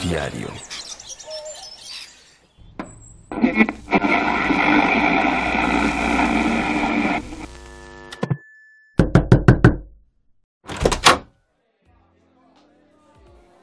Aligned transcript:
aviario. 0.00 0.48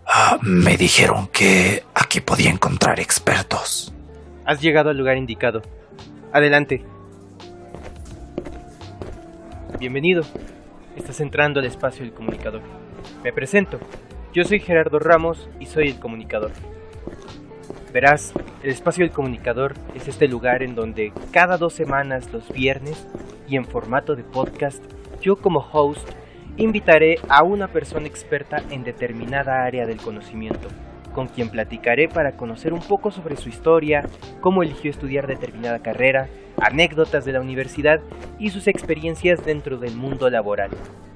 Ah, 0.06 0.38
me 0.42 0.78
dijeron 0.78 1.28
que 1.28 1.84
aquí 1.94 2.22
podía 2.22 2.50
encontrar 2.50 3.00
expertos. 3.00 3.94
Has 4.46 4.62
llegado 4.62 4.90
al 4.90 4.98
lugar 4.98 5.18
indicado. 5.18 5.62
Adelante. 6.32 6.84
Bienvenido. 9.80 10.24
Estás 10.96 11.20
entrando 11.20 11.60
al 11.60 11.66
espacio 11.66 12.04
del 12.04 12.14
comunicador. 12.14 12.62
Me 13.24 13.32
presento. 13.32 13.80
Yo 14.38 14.44
soy 14.44 14.60
Gerardo 14.60 15.00
Ramos 15.00 15.50
y 15.60 15.66
soy 15.66 15.88
el 15.88 16.00
comunicador. 16.00 16.52
Verás, 17.92 18.34
el 18.62 18.70
espacio 18.70 19.04
del 19.04 19.12
comunicador 19.12 19.74
es 19.96 20.08
este 20.08 20.28
lugar 20.28 20.62
en 20.62 20.76
donde 20.76 21.12
cada 21.32 21.58
dos 21.58 21.74
semanas 21.74 22.32
los 22.32 22.48
viernes 22.54 23.08
y 23.48 23.56
en 23.56 23.66
formato 23.66 24.16
de 24.16 24.24
podcast, 24.24 24.84
yo 25.22 25.38
como 25.38 25.68
host 25.74 26.08
invitaré 26.56 27.16
a 27.30 27.42
una 27.42 27.70
persona 27.70 28.06
experta 28.06 28.62
en 28.70 28.84
determinada 28.84 29.64
área 29.64 29.88
del 29.88 29.98
conocimiento, 29.98 30.68
con 31.16 31.26
quien 31.26 31.50
platicaré 31.50 32.08
para 32.08 32.34
conocer 32.34 32.74
un 32.74 32.82
poco 32.82 33.10
sobre 33.10 33.38
su 33.38 33.50
historia, 33.50 34.06
cómo 34.40 34.62
eligió 34.62 34.92
estudiar 34.92 35.26
determinada 35.26 35.80
carrera, 35.80 36.30
anécdotas 36.62 37.26
de 37.26 37.32
la 37.32 37.42
universidad 37.42 38.02
y 38.38 38.52
sus 38.52 38.68
experiencias 38.68 39.44
dentro 39.44 39.80
del 39.80 39.96
mundo 39.96 40.30
laboral. 40.30 40.70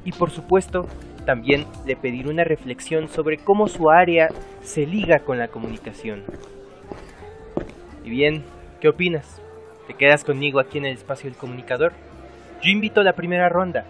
Y 0.03 0.11
por 0.11 0.31
supuesto, 0.31 0.87
también 1.25 1.65
le 1.85 1.95
pediré 1.95 2.29
una 2.29 2.43
reflexión 2.43 3.07
sobre 3.09 3.37
cómo 3.37 3.67
su 3.67 3.89
área 3.89 4.29
se 4.61 4.85
liga 4.85 5.19
con 5.19 5.37
la 5.37 5.47
comunicación. 5.49 6.23
Y 8.03 8.09
bien, 8.09 8.43
¿qué 8.79 8.89
opinas? 8.89 9.41
¿Te 9.87 9.93
quedas 9.93 10.23
conmigo 10.23 10.59
aquí 10.59 10.77
en 10.77 10.85
el 10.85 10.93
espacio 10.93 11.29
del 11.29 11.37
comunicador? 11.37 11.93
Yo 12.61 12.69
invito 12.69 13.01
a 13.01 13.03
la 13.03 13.13
primera 13.13 13.49
ronda. 13.49 13.85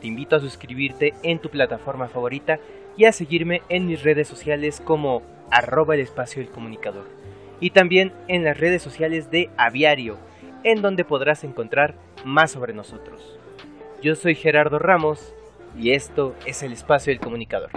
Te 0.00 0.06
invito 0.06 0.36
a 0.36 0.40
suscribirte 0.40 1.14
en 1.22 1.38
tu 1.38 1.48
plataforma 1.48 2.08
favorita 2.08 2.58
y 2.96 3.06
a 3.06 3.12
seguirme 3.12 3.62
en 3.68 3.86
mis 3.86 4.02
redes 4.02 4.28
sociales 4.28 4.80
como 4.84 5.22
arroba 5.50 5.94
el 5.94 6.00
espacio 6.00 6.42
del 6.42 6.50
comunicador. 6.50 7.06
Y 7.60 7.70
también 7.70 8.12
en 8.28 8.44
las 8.44 8.58
redes 8.58 8.82
sociales 8.82 9.30
de 9.30 9.50
Aviario, 9.56 10.18
en 10.62 10.82
donde 10.82 11.04
podrás 11.04 11.44
encontrar 11.44 11.94
más 12.24 12.50
sobre 12.50 12.74
nosotros. 12.74 13.38
Yo 14.02 14.14
soy 14.14 14.34
Gerardo 14.34 14.78
Ramos 14.78 15.34
y 15.78 15.92
esto 15.92 16.34
es 16.46 16.62
el 16.62 16.72
espacio 16.72 17.12
del 17.12 17.20
comunicador. 17.20 17.70